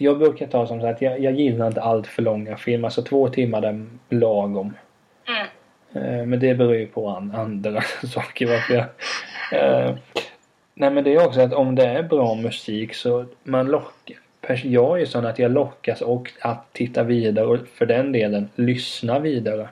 [0.00, 2.86] jag brukar ta som sagt, jag, jag gillar inte allt för långa filmer.
[2.86, 4.74] Alltså två timmar är lagom.
[5.28, 5.46] Mm.
[5.92, 7.80] Eh, men det beror ju på an, andra
[8.14, 8.84] saker varför jag...
[9.52, 9.94] Eh,
[10.74, 14.16] nej men det är också att om det är bra musik så man lockar...
[14.64, 18.48] Jag är ju sån att jag lockas och att titta vidare och för den delen
[18.54, 19.68] lyssna vidare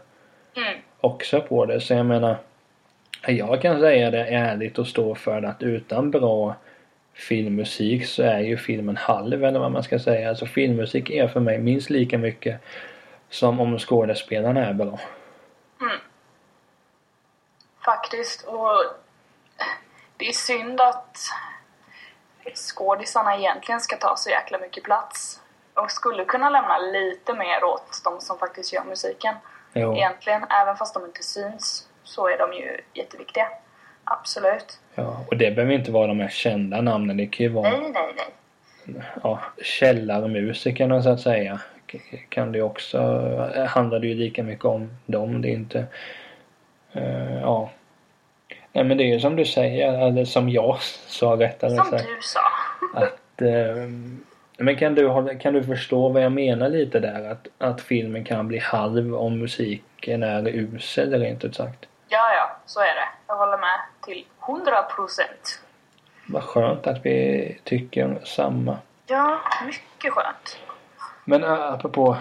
[0.56, 0.78] Mm.
[1.00, 1.80] också på det.
[1.80, 2.36] Så jag menar,
[3.26, 6.56] jag kan säga det ärligt och stå för det att utan bra
[7.16, 10.28] filmmusik så är ju filmen halv eller vad man ska säga.
[10.28, 12.60] Alltså filmmusik är för mig minst lika mycket
[13.30, 14.98] som om skådespelarna är bra.
[17.84, 18.42] Faktiskt.
[18.46, 18.84] Och
[20.16, 21.18] det är synd att
[22.54, 25.40] skådisarna egentligen ska ta så jäkla mycket plats.
[25.74, 29.34] Och skulle kunna lämna lite mer åt de som faktiskt gör musiken.
[29.72, 33.48] Jo, Egentligen, även fast de inte syns, så är de ju jätteviktiga.
[34.06, 34.80] Absolut.
[34.94, 35.24] ja.
[35.28, 37.16] Och det behöver inte vara de mest kända namnen.
[37.16, 39.02] Det kan ju vara Nej, nej, nej.
[39.22, 41.60] ja, källarmusikerna så att säga.
[42.28, 42.98] Kan det också,
[43.68, 45.42] handlar det ju lika mycket om dem.
[45.42, 45.84] Det är inte,
[46.92, 47.70] eh, ja.
[48.72, 52.04] Nej men det är ju som du säger, eller som jag sa rättare Som sagt.
[52.06, 52.40] du sa.
[53.00, 53.88] Att, eh,
[54.58, 57.30] men kan du, kan du förstå vad jag menar lite där?
[57.30, 61.86] Att, att filmen kan bli halv om musiken är usel rent ut sagt.
[62.08, 63.08] Ja, ja, så är det.
[63.26, 65.62] Jag håller med till 100 procent.
[66.28, 68.78] Vad skönt att vi tycker samma.
[69.06, 70.58] Ja, mycket skönt.
[71.24, 72.16] Men ä, apropå,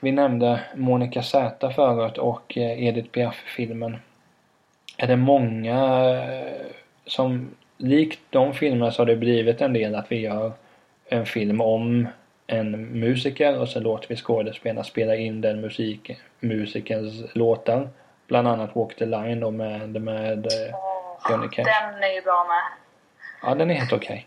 [0.00, 3.96] vi nämnde Monica Z förut och eh, Edith Piaf-filmen.
[4.96, 6.66] Är det många eh,
[7.06, 10.52] som, likt de filmerna så har det blivit en del att vi gör
[11.08, 12.08] en film om
[12.46, 16.10] en musiker och så låter vi skådespelarna spela in den musik,
[16.40, 17.88] musikerns låtar.
[18.26, 20.89] Bland annat Walk the Line då med, med eh,
[21.30, 21.64] Johnny Cash.
[21.64, 22.62] den är ju bra med.
[23.42, 24.26] Ja, den är helt okej.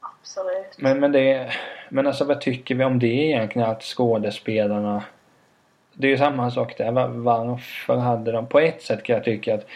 [0.00, 0.76] Absolut.
[0.78, 1.52] Men, men det
[1.88, 3.68] Men alltså vad tycker vi om det egentligen?
[3.70, 5.04] Att skådespelarna
[5.92, 6.90] Det är ju samma sak där.
[6.90, 9.66] Va- Varför hade de På ett sätt kan jag tycka att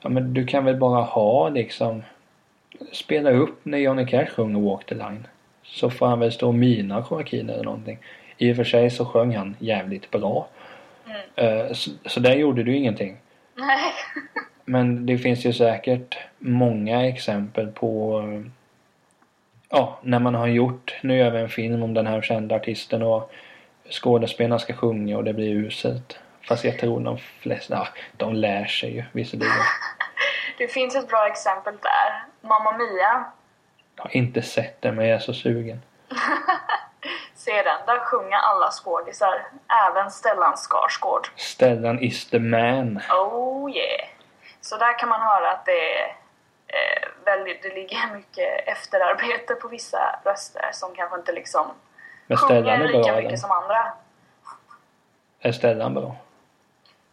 [0.00, 2.02] Ja men du kan väl bara ha liksom
[2.92, 5.26] spela upp när Johnny Cash sjunger Walk the Line.
[5.62, 7.98] Så får han väl stå och mina Joaquin eller någonting.
[8.38, 10.48] I och för sig så sjöng han jävligt bra.
[11.06, 11.20] Mm.
[11.66, 13.16] Eh, så, så där gjorde du ingenting.
[13.54, 13.78] Nej.
[14.70, 18.50] Men det finns ju säkert många exempel på eh,
[19.72, 23.02] Ja, när man har gjort, nu gör vi en film om den här kända artisten
[23.02, 23.32] och
[23.90, 26.18] skådespelarna ska sjunga och det blir uselt.
[26.48, 29.52] Fast jag tror de flesta, ja, de lär sig ju visserligen.
[30.58, 32.24] Det finns ett bra exempel där.
[32.48, 33.24] Mamma Mia.
[33.96, 35.82] Jag har inte sett den men jag är så sugen.
[37.34, 37.78] Se den.
[37.86, 39.46] Där sjunger alla skådisar.
[39.88, 41.28] Även Stellan Skarsgård.
[41.36, 43.00] Stellan is the man.
[43.10, 44.19] Oh yeah.
[44.60, 46.06] Så där kan man höra att det är
[46.66, 51.66] eh, väldigt, det ligger mycket efterarbete på vissa röster som kanske inte liksom
[52.26, 53.38] Men sjunger lika bra mycket den.
[53.38, 53.92] som andra.
[55.40, 56.16] Är Stellan bra?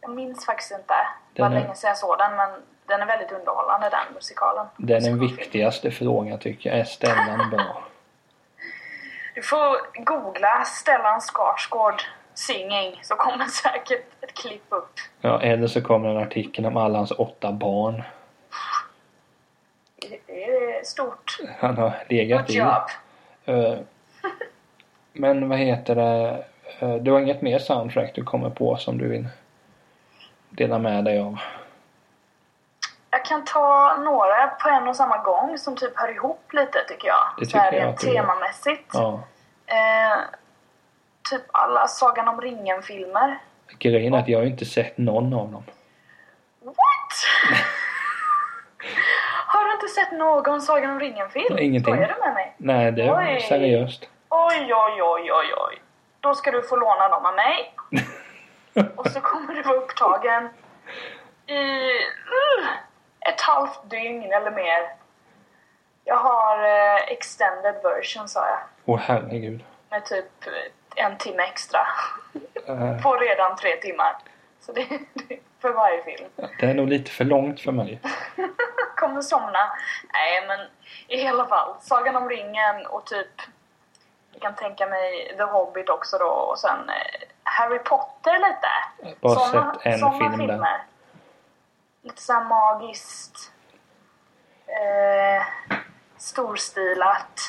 [0.02, 0.94] Jag minns faktiskt inte.
[1.34, 2.50] Det var länge sedan jag såg den men
[2.86, 4.68] den är väldigt underhållande den musikalen.
[4.78, 6.80] Den är den viktigaste frågan tycker jag.
[6.80, 7.84] Är Stellan bra?
[9.36, 12.02] Du får googla Stellan Skarsgård
[12.38, 14.94] singing så kommer säkert ett klipp upp.
[15.22, 18.04] Ja, eller så kommer en artikel om alla hans åtta barn.
[20.28, 21.38] Det är stort.
[21.60, 22.60] Han har legat Good i.
[22.60, 22.84] job.
[23.46, 23.80] Eh,
[25.14, 26.44] Men vad heter det?
[26.80, 29.28] Eh, Du har inget mer soundtrack du kommer på som du vill
[30.50, 31.38] dela med dig av?
[33.10, 37.08] Jag kan ta några på en och samma gång som typ hör ihop lite tycker
[37.08, 37.18] jag.
[37.40, 38.92] Det så här tycker jag rent temamässigt.
[38.94, 39.20] Ja.
[39.66, 40.18] Eh,
[41.30, 43.38] typ alla Sagan om ringen-filmer.
[43.80, 45.64] Grejen är att jag har inte sett någon av dem.
[46.60, 46.76] What?
[49.48, 51.58] har du inte sett någon Sagan om ringen-film?
[51.58, 51.94] Ingenting.
[51.94, 52.54] Skojar du med mig?
[52.58, 53.46] Nej, det är Oj.
[53.50, 54.10] seriöst.
[54.30, 55.82] Oj, oj, oj, oj, oj.
[56.20, 57.74] Då ska du få låna dem av mig.
[58.96, 60.50] Och så kommer du vara upptagen
[61.48, 62.68] i uh,
[63.20, 64.98] ett halvt dygn eller mer.
[66.04, 68.60] Jag har eh, extended version sa jag.
[68.86, 69.64] Åh herregud.
[69.90, 70.52] Med typ eh,
[70.98, 71.80] en timme extra.
[72.68, 74.16] Eh, På redan tre timmar.
[74.62, 76.30] Så det, det är för varje film.
[76.60, 78.00] Det är nog lite för långt för mig.
[78.96, 79.72] Kommer somna.
[80.14, 80.60] Nej men
[81.08, 81.76] i alla fall.
[81.82, 83.28] Sagan om ringen och typ
[84.32, 89.16] jag kan tänka mig The Hobbit också då och sen eh, Harry Potter lite.
[89.22, 90.38] Bara Såna- sett en såna film där.
[90.48, 90.84] filmer.
[92.02, 93.52] Lite såhär magiskt.
[94.68, 95.44] Eh,
[96.18, 97.42] storstilat.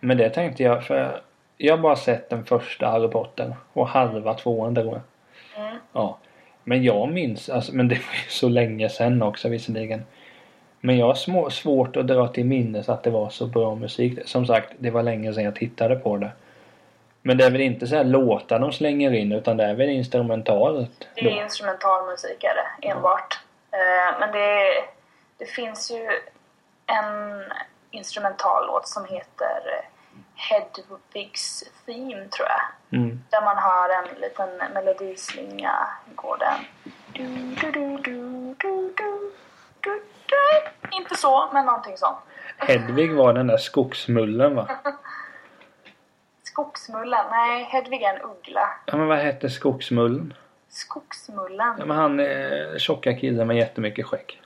[0.00, 1.22] Men det tänkte jag för
[1.56, 5.64] jag har bara sett den första Harry Potter och halva tvåan tror jag.
[5.64, 5.76] Mm.
[5.92, 6.18] Ja.
[6.64, 10.04] Men jag minns, alltså, men det var ju så länge sedan också visserligen.
[10.80, 14.18] Men jag har små, svårt att dra till minnes att det var så bra musik.
[14.24, 16.30] Som sagt, det var länge sedan jag tittade på det.
[17.22, 19.88] Men det är väl inte så här låtar de slänger in utan det är väl
[19.88, 21.42] instrumentalt Det är då?
[21.42, 23.40] instrumental musik är det, enbart.
[23.70, 24.74] Eh, men det,
[25.38, 26.08] det finns ju
[26.86, 27.42] en
[27.90, 29.91] instrumentallåt som heter eh,
[30.34, 32.98] Hedvigs Theme tror jag.
[33.00, 33.22] Mm.
[33.30, 36.58] Där man hör en liten melodislinga går den.
[37.12, 39.32] Du, du, du, du, du, du,
[39.80, 40.96] du, du.
[40.96, 42.16] Inte så, men någonting sånt.
[42.56, 44.68] Hedvig var den där skogsmullen va?
[46.42, 47.24] Skogsmullen?
[47.30, 48.68] Nej, Hedvig är en uggla.
[48.86, 50.34] Ja men vad hette skogsmullen?
[50.68, 51.74] Skogsmullen?
[51.78, 54.42] Ja, men han eh, tjocka killen med jättemycket skägg.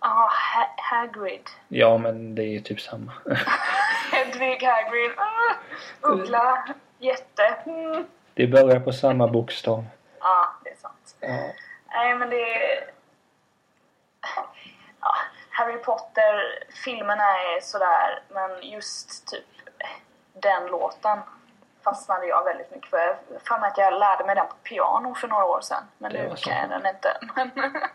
[0.00, 1.50] Ja, ha- Hagrid.
[1.68, 3.12] Ja men det är ju typ samma.
[4.24, 5.10] Hedvig, Hagrid.
[5.16, 5.54] Ah,
[6.00, 6.64] uggla.
[6.98, 7.42] Jätte.
[7.66, 8.06] Mm.
[8.34, 9.84] det börjar på samma bokstav.
[10.20, 11.16] Ja, det är sant.
[11.20, 11.28] Ja.
[11.86, 12.90] Nej, men det är...
[15.00, 15.14] Ja,
[15.50, 19.44] Harry Potter-filmerna är sådär, men just typ
[20.32, 21.18] den låten
[21.84, 23.18] fastnade jag väldigt mycket för.
[23.32, 25.82] Jag mig att jag lärde mig den på piano för några år sedan.
[25.98, 27.18] Men Det nu kan jag den inte.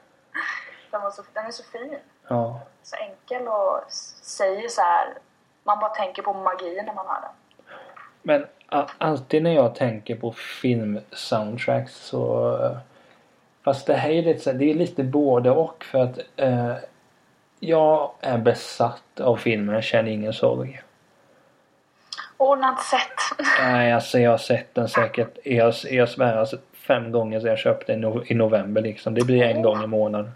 [0.91, 1.99] Men den, så, den är så fin.
[2.27, 2.59] ja.
[2.83, 3.83] Så enkel och
[4.21, 5.17] säger så här.
[5.63, 7.31] Man bara tänker på magi när man hör den.
[8.21, 8.45] Men
[8.97, 12.53] alltid när jag tänker på filmsoundtracks så...
[12.63, 12.77] eh,
[13.63, 16.73] Fast det här är lite, här- det är lite både och för att eh,
[17.59, 20.81] jag är besatt av filmen Känn ingen sorg.
[22.37, 23.37] Ordnat sätt.
[23.59, 27.59] Nej, alltså jag har sett den säkert, jag, jag svär alltså fem gånger sedan jag
[27.59, 29.13] köpte den i no- i november liksom.
[29.13, 30.31] Det blir en gång i månaden.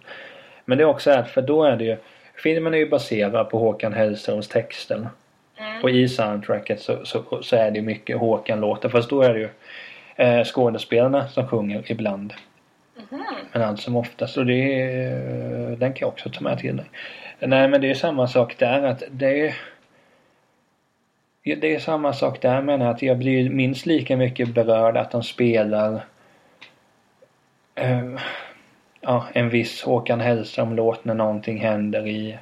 [0.66, 1.98] Men det är också att för då är det ju
[2.38, 5.10] Filmen är ju baserad på Håkan Hellströms texter.
[5.58, 5.84] Mm.
[5.84, 8.90] Och i soundtracket så, så, så är det ju mycket Håkan-låtar.
[8.90, 9.50] Fast då är det ju
[10.16, 12.34] eh, skådespelarna som sjunger ibland.
[12.96, 13.24] Mhm.
[13.52, 14.38] Men allt som oftast.
[14.38, 16.86] Och det är, den kan jag också ta med till dig.
[17.40, 19.56] Nej men det är samma sak där att det är
[21.44, 25.12] det är samma sak där menar jag att jag blir minst lika mycket berörd att
[25.12, 26.06] de spelar
[27.76, 28.20] eh,
[29.06, 32.38] ja, en viss Håkan Hellström-låt när någonting händer i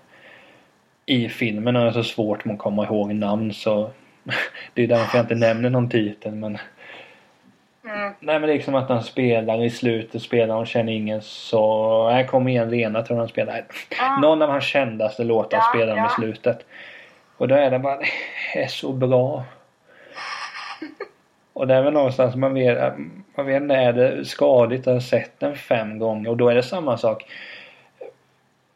[1.06, 3.91] i filmen är det så svårt att komma ihåg namn så
[4.73, 6.58] det är därför jag inte nämner någon titel men
[7.86, 8.13] Mm.
[8.19, 12.10] Nej men liksom att han spelar i slutet spelar och känner ingen så...
[12.10, 13.65] Nej kom igen Lena tror han spelar.
[13.99, 14.17] Ja.
[14.21, 16.10] Någon av hans kändaste låtar Ja, spelar i ja.
[16.10, 16.65] slutet.
[17.38, 17.97] Och då är det bara,
[18.54, 19.43] det är så bra.
[21.54, 22.93] Och det är väl någonstans man vet,
[23.36, 26.56] man vet inte, är det skadligt Jag har sett den fem gånger och då är
[26.56, 27.26] det samma sak.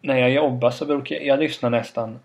[0.02, 2.20] När jag jobbar så brukar jag, jag lyssna nästan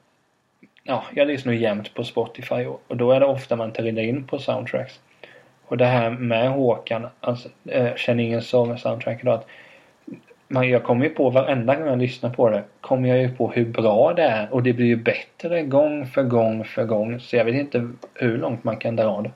[0.84, 4.24] Ja, jag lyssnar jämt på Spotify och, och då är det ofta man trillar in
[4.24, 5.00] på soundtracks.
[5.64, 9.34] Och det här med Håkan, alltså, äh, känner ingen sorg soundtrack idag.
[9.34, 9.46] Att
[10.48, 13.50] man, jag kommer ju på varenda gång jag lyssnar på det kommer jag ju på
[13.50, 17.20] hur bra det är och det blir ju bättre gång för gång för gång.
[17.20, 19.30] Så jag vet inte hur långt man kan dra det.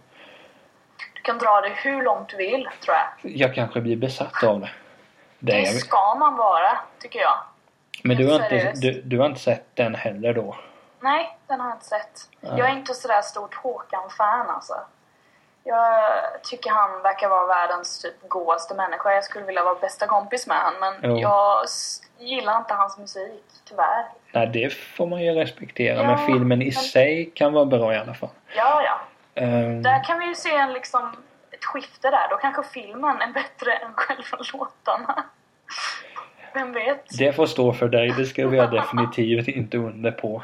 [1.27, 3.33] Kan dra det hur långt du vill, tror jag.
[3.33, 4.71] Jag kanske blir besatt av det.
[5.39, 7.39] Det ska man vara, tycker jag.
[8.05, 10.57] Men du har, inte, du, du har inte sett den heller då?
[11.01, 12.29] Nej, den har jag inte sett.
[12.41, 12.59] Ja.
[12.59, 14.75] Jag är inte sådär stort Håkan-fan alltså.
[15.65, 16.03] Jag
[16.43, 19.12] tycker han verkar vara världens typ godaste människa.
[19.12, 21.19] Jag skulle vilja vara bästa kompis med honom men Jo.
[21.19, 21.65] jag
[22.19, 24.05] gillar inte hans musik, tyvärr.
[24.33, 25.97] Nej, det får man ju respektera.
[25.97, 28.31] Ja, men filmen i men- sig kan vara bra i alla fall.
[28.57, 29.01] Ja, ja.
[29.37, 31.16] Ehm, Där kan vi ju se en, liksom,
[31.51, 32.29] ett skifte där.
[32.31, 35.25] Då kanske filmen är bättre än själva låtarna.
[36.55, 37.18] Vem vet?
[37.18, 38.14] Det får stå för dig.
[38.16, 40.42] Det skriver jag definitivt inte under på.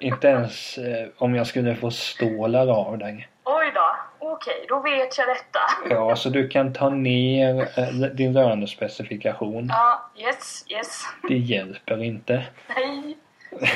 [0.00, 3.28] Inte ens eh, om jag skulle få stålar av dig.
[3.44, 3.96] Oj då.
[4.18, 5.60] Okej, då vet jag detta.
[5.90, 9.66] Ja, så du kan ta ner eh, din lönespecifikation.
[9.72, 11.02] Ja, yes, yes.
[11.28, 12.44] Det hjälper inte.
[12.76, 13.16] Nej.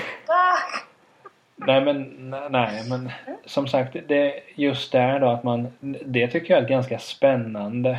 [1.67, 3.11] Nej men, nej men
[3.45, 5.73] som sagt det just där då att man
[6.05, 7.99] Det tycker jag är ett ganska spännande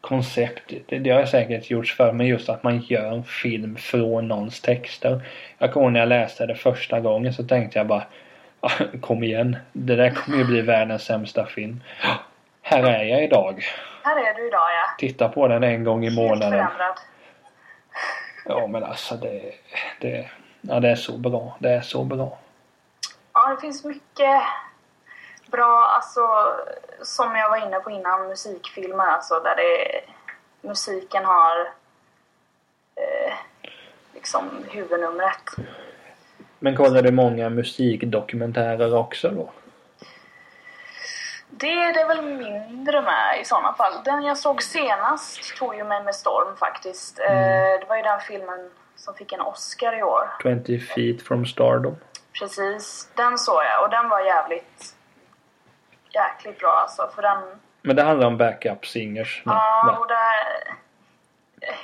[0.00, 0.72] koncept.
[0.86, 5.20] Det, det har säkert gjorts för men just att man gör film från någons texter.
[5.58, 8.02] Jag kommer ihåg när jag läste det första gången så tänkte jag bara
[8.60, 9.56] "Ah, Kom igen.
[9.72, 11.80] Det där kommer ju bli världens sämsta film.
[12.62, 13.62] Här är jag idag.
[14.04, 14.94] Här är du idag ja.
[14.98, 16.50] Titta på den en gång i Helt månaden.
[16.50, 16.96] förändrad.
[18.48, 19.40] Ja men alltså det,
[20.00, 20.26] det,
[20.60, 21.56] ja, det är så bra.
[21.58, 22.38] Det är så bra.
[23.46, 24.42] Ja, det finns mycket
[25.50, 26.20] bra, alltså
[27.02, 30.00] som jag var inne på innan, musikfilmer alltså där det
[30.68, 31.60] musiken har
[32.94, 33.34] eh,
[34.14, 35.42] liksom huvudnumret.
[36.58, 39.50] Men kollar du många musikdokumentärer också då?
[41.50, 43.92] Det är det väl mindre med i sådana fall.
[44.04, 47.18] Den jag såg senast tog ju mig med storm faktiskt.
[47.18, 50.30] Eh, det var ju den filmen som fick en Oscar i år.
[50.42, 51.96] 20 feet from stardom.
[52.38, 54.96] Precis, den såg jag och den var jävligt
[56.10, 59.42] jäkligt bra alltså för den Men det handlar om backup singers.
[59.46, 59.98] Ja, va?
[59.98, 60.76] och där...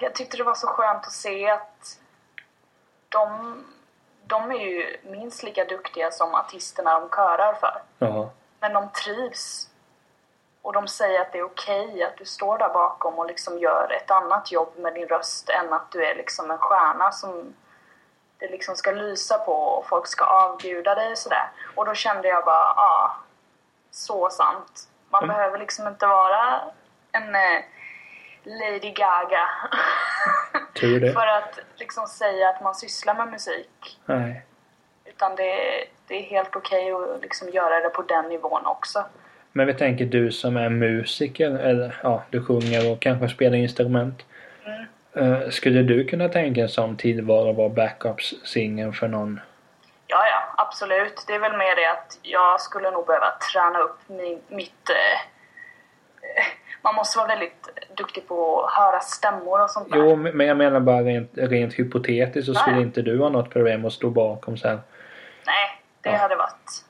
[0.00, 1.98] Jag tyckte det var så skönt att se att
[3.08, 3.56] de,
[4.24, 7.82] de är ju minst lika duktiga som artisterna de körar för.
[7.98, 8.28] Jaha.
[8.60, 9.68] Men de trivs.
[10.62, 13.92] Och de säger att det är okej att du står där bakom och liksom gör
[13.92, 17.54] ett annat jobb med din röst än att du är liksom en stjärna som
[18.42, 21.50] det liksom ska lysa på och folk ska avguda dig och sådär.
[21.74, 23.16] Och då kände jag bara, ja, ah,
[23.90, 24.88] så sant.
[25.10, 25.36] Man Mm.
[25.36, 26.60] behöver liksom inte vara
[27.12, 27.62] en eh,
[28.44, 29.48] Lady Gaga
[31.12, 34.00] för att liksom säga att man sysslar med musik.
[34.04, 34.42] Nej.
[35.04, 35.54] Utan det,
[36.06, 39.04] det är helt okej att liksom göra det på den nivån också.
[39.52, 44.22] Men vi tänker du som är musiker, eller ja, du sjunger och kanske spelar instrument.
[45.14, 49.40] Eh, skulle du kunna tänka sån tillvaro att vara backup-singer för någon?
[50.06, 51.24] Ja, ja, absolut.
[51.26, 54.90] Det är väl mer det att jag skulle nog behöva träna upp min, mitt...
[54.90, 55.20] Eh,
[56.38, 56.44] eh,
[56.82, 59.98] man måste vara väldigt duktig på att höra stämmor och sånt där.
[59.98, 63.50] Jo, men jag menar bara rent, rent hypotetiskt så Ja, skulle inte du ha något
[63.50, 64.80] problem att stå bakom så här.
[65.46, 66.16] Nej, det Ja.
[66.16, 66.84] hade varit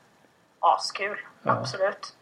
[0.59, 1.17] askul.
[1.43, 1.51] Ja.
[1.51, 2.13] Absolut.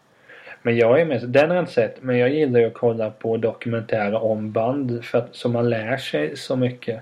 [0.61, 3.09] Men jag är med, den har jag inte sett, men jag gillar ju att kolla
[3.09, 7.01] på dokumentärer om band för att så man lär sig så mycket.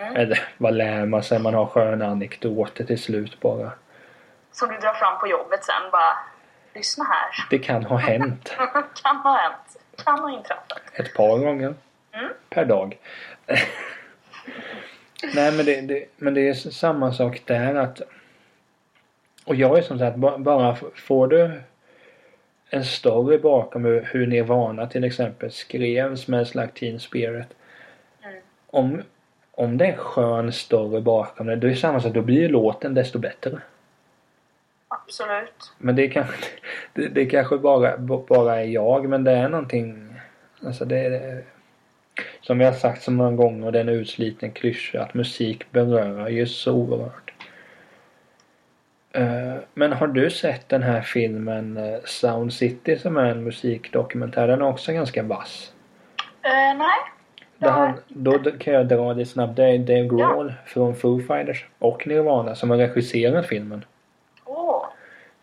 [0.00, 0.16] Mm.
[0.16, 1.38] Eller vad lär man sig?
[1.38, 3.70] Man har sköna anekdoter till slut bara.
[4.52, 6.18] Som du drar fram på jobbet sen bara...
[6.74, 7.46] Lyssna här.
[7.50, 8.48] Det kan ha hänt
[9.02, 9.76] kan ha hänt.
[10.04, 10.80] Kan ha inträffat.
[10.94, 11.74] ett par gånger
[12.12, 12.28] Mm.
[12.50, 12.98] per dag.
[15.34, 18.00] Nej men det, det, men det är samma sak där att
[19.44, 21.60] och jag är som sagt ba- bara får du
[22.70, 27.48] en story bakom hur, hur Nirvana till exempel skrevs med slags Teen Spirit.
[28.24, 28.40] Mm.
[28.66, 29.02] Om,
[29.52, 32.40] om det är en skön story bakom det, då är det samma sak, då blir
[32.40, 33.60] ju låten desto bättre.
[34.88, 35.72] Absolut.
[35.78, 36.36] Men det är kanske,
[36.92, 40.14] det, det kanske bara, bara är jag, men det är någonting,
[40.64, 41.44] alltså det är,
[42.40, 45.72] som vi har sagt så många gånger, och det är en utsliten klyscha, att musik
[45.72, 47.32] berör ju så oerhört.
[49.12, 54.48] Eh, men har du sett den här filmen eh, Sound City som är en musikdokumentär?
[54.48, 55.72] Den är också ganska vass.
[56.42, 56.98] Eh, nej.
[57.70, 59.56] Han, då kan jag dra det snabbt.
[59.56, 63.84] Det är Dave Grohl från Foo Fighters och Nirvana som har regisserat filmen.
[64.44, 64.86] Åh.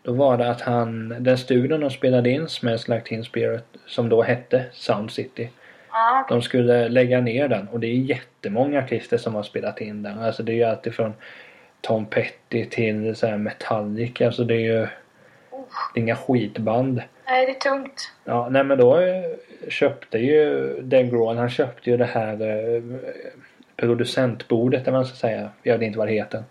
[0.02, 4.08] Då var det att han, den studion de spelade in Smells Like Teen Spirit som
[4.08, 5.50] då hette Sound City.
[5.88, 6.36] Ah, okej.
[6.36, 10.18] De skulle lägga ner den och det är jättemånga artister som har spelat in den.
[10.18, 11.14] Alltså det är ju alltifrån
[11.80, 14.26] Tom Petty till så här Metallica.
[14.26, 14.86] Alltså det är ju
[15.94, 17.02] det är inga skitband.
[17.26, 18.12] Nej, det är tungt.
[18.24, 19.24] Ja, nej men då eh,
[19.68, 22.82] köpte ju Dave Grohl, han köpte ju det här eh,
[23.76, 25.50] producentbordet eller man ska säga.
[25.62, 26.44] Jag vet inte vad det heter.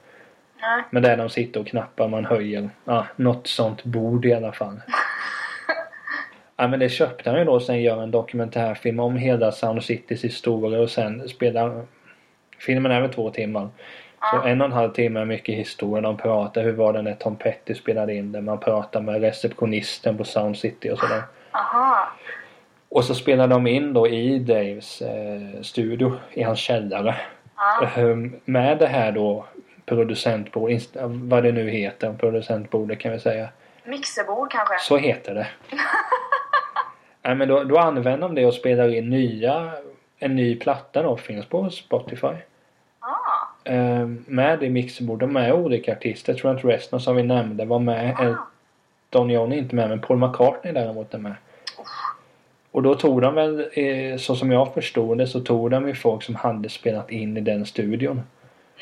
[0.62, 0.84] Nej.
[0.90, 2.70] Men där de sitter och knappar, man höjer.
[2.86, 4.82] Ja, något sånt bord i alla fall.
[6.60, 10.24] Ja men det köpte han ju då sen gör en dokumentärfilm om hela Sound Citys
[10.24, 11.86] historia och sen spelar
[12.60, 13.70] Filmen väl två timmar.
[14.32, 16.02] Så en och en halv timme är mycket historia.
[16.02, 18.42] De pratar hur var det när Tom Petty spelade in det.
[18.42, 21.22] Man pratar med receptionisten på Sound City och sådär.
[21.52, 22.08] Aha.
[22.90, 27.16] Och så spelar de in då i Daves eh, studio i hans källare.
[27.96, 29.46] Ehm, med det här då
[29.86, 30.98] producentbord, inst-
[31.30, 33.50] vad det nu heter, producentbordet kan vi säga.
[33.86, 34.80] Mixerbord kanske?
[34.80, 35.48] Så heter det.
[37.22, 39.72] Nej men då, då använder de det och spelar in nya,
[40.20, 42.28] en ny platta då, finns på Spotify.
[43.68, 46.34] Ehm, med i mixerbordet med olika artister.
[46.34, 48.16] Jag tror att resten som vi nämnde var med.
[48.20, 48.36] Ah.
[49.12, 51.36] Elton John är inte med men Paul McCartney däremot är med.
[52.72, 55.96] Och då tog de väl, eh, så som jag förstod det, så tog de ju
[55.96, 58.22] folk som hade spelat in i den studion.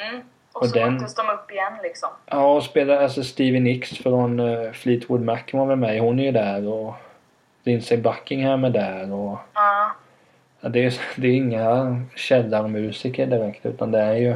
[0.10, 0.22] Mm.
[0.52, 2.10] Och, Och så den- möttes de upp igen liksom.
[2.26, 6.00] Ja, och spelade alltså Stevie Nicks från uh, Fleetwood Mac var väl med.
[6.02, 6.94] Hon är ju där och
[7.64, 9.92] Lindsey Buckingham är där och Ja.
[10.62, 14.36] ja, det, är, det är inga källarmusiker direkt utan det är ju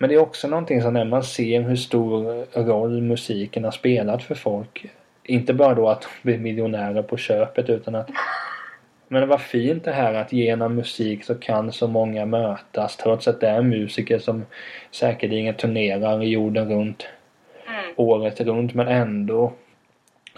[0.00, 4.22] Men det är också någonting som när man ser hur stor roll musiken har spelat
[4.22, 4.86] för folk.
[5.24, 8.10] Inte bara då att de blir miljonärer på köpet utan att
[9.08, 13.40] Men var fint det här att genom musik så kan så många mötas trots att
[13.40, 14.46] det är musiker som
[14.90, 17.06] säkerligen turnerar jorden runt
[17.70, 17.94] Mm.
[17.96, 19.52] året runt men ändå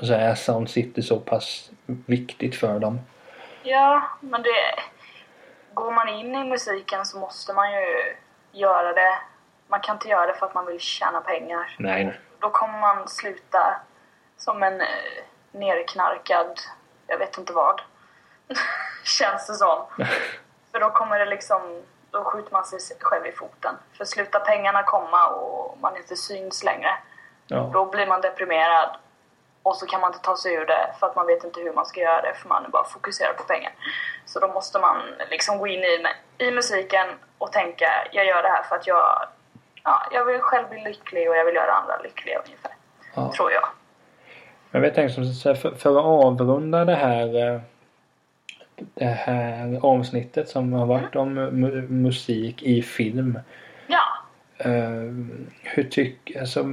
[0.01, 3.01] så är Sound City så pass viktigt för dem.
[3.63, 4.83] Ja, men det...
[5.75, 8.15] Går man in i musiken så måste man ju
[8.53, 9.19] göra det.
[9.73, 11.75] Man kan inte göra det för att man vill tjäna pengar.
[11.79, 12.21] Nej, nej.
[12.39, 13.81] Då kommer man sluta
[14.37, 14.87] som en eh,
[15.53, 16.61] nerknarkad,
[17.07, 17.81] jag vet inte vad.
[19.05, 19.85] Känns det som.
[20.73, 23.75] För då kommer det liksom, då skjuter man sig själv i foten.
[23.99, 26.91] För slutar pengarna komma och man inte syns längre,
[27.47, 27.71] Ja.
[27.73, 28.97] då blir man deprimerad.
[29.63, 31.73] Och så kan man inte ta sig ur det för att man vet inte hur
[31.73, 33.73] man ska göra det för man är bara fokuserad på pengar.
[34.27, 36.07] Så då måste man liksom gå in i,
[36.39, 37.09] i musiken
[37.39, 39.29] och tänka, jag gör det här för att jag,
[39.85, 42.73] ja, jag vill själv bli lycklig och jag vill göra andra lyckliga ungefär.
[43.15, 43.33] Ja.
[43.37, 43.65] Tror jag.
[44.71, 47.61] Men jag tänkte som för, för att avrunda det här eh,
[48.95, 53.39] det här avsnittet som har varit om mu- musik i film.
[53.87, 54.03] Ja.
[54.59, 55.13] Eh,
[55.63, 56.65] hur tycker, alltså,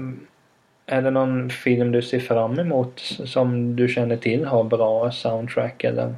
[0.85, 5.83] är det någon film du ser fram emot som du känner till har bra soundtrack
[5.83, 6.15] eller?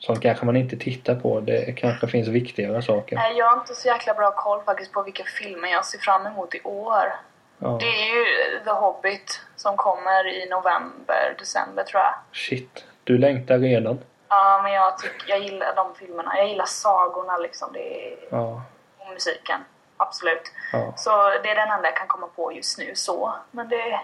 [0.00, 1.40] Sånt kanske man inte tittar på.
[1.40, 3.16] Det kanske finns viktigare saker.
[3.16, 6.26] Nej, Jag har inte så jäkla bra koll faktiskt på vilka filmer jag ser fram
[6.26, 7.14] emot i år.
[7.58, 7.76] Ja.
[7.80, 8.24] Det är ju
[8.64, 12.14] The Hobbit som kommer i november, december tror jag.
[12.32, 12.84] Shit.
[13.04, 14.00] Du längtar redan.
[14.28, 16.32] Ja, men jag, tycker, jag gillar de filmerna.
[16.36, 17.72] Jag gillar sagorna liksom.
[17.72, 18.62] Det är, Ja.
[18.98, 19.60] och musiken.
[19.96, 20.42] Absolut.
[20.72, 20.92] Ja.
[20.96, 21.10] Så
[21.42, 23.34] det är den enda jag kan komma på just nu så.
[23.50, 24.00] Men det,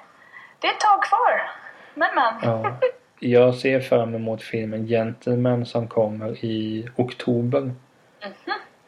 [0.59, 1.51] det är ett tag kvar.
[1.95, 2.35] Men men.
[2.43, 2.73] Ja.
[3.21, 7.61] Jag ser fram emot filmen Gentleman som kommer i oktober.
[7.61, 7.75] Mhm.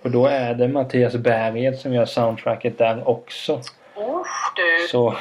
[0.03, 3.61] Och då är det Mattias Berget som gör soundtracket där också.
[3.97, 4.89] Usch du.
[4.91, 5.17] Så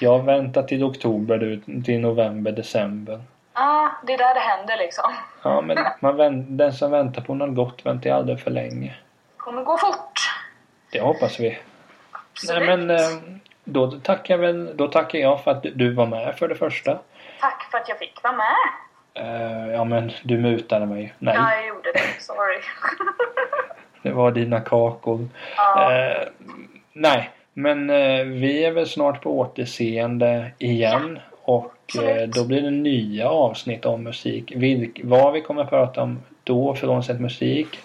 [0.00, 3.22] jag väntar till oktober du, till november, december.
[3.52, 5.12] Ah, det är där det händer liksom.
[5.42, 8.94] Ja men man vänt, den som väntar på något gott väntar ju aldrig för länge.
[9.36, 10.20] kommer gå fort.
[10.92, 11.58] Det hoppas vi.
[12.12, 12.68] Absolut.
[12.68, 16.48] Nej men eh, då tackar, väl, då tackar jag för att du var med för
[16.48, 16.98] det första.
[17.40, 18.56] Tack för att jag fick vara med.
[19.14, 21.14] Eh, ja men du mutade mig.
[21.18, 22.22] Nej, Ja, jag gjorde det.
[22.22, 22.58] Sorry.
[24.02, 25.28] det var dina kakor.
[25.56, 25.92] ja.
[25.92, 26.28] Eh,
[26.92, 31.18] nej, men eh, vi är väl snart på återseende igen.
[31.42, 32.34] Och eh, absolut.
[32.34, 34.52] då blir det nya avsnitt om musik.
[34.56, 37.78] Vilk, vad vi kommer att prata om då, frånsett musik,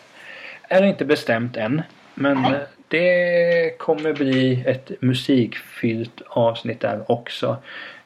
[0.70, 1.82] är inte bestämt än.
[2.14, 2.60] Men Nej.
[2.88, 7.58] det kommer bli ett musikfyllt avsnitt där också.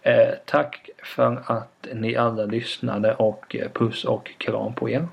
[0.07, 5.07] Eh, tack för att ni alla lyssnade och eh, puss och kram på er.